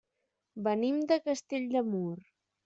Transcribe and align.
Venim 0.67 0.97
de 1.11 1.19
Castell 1.27 1.69
de 1.77 1.85
Mur. 1.91 2.17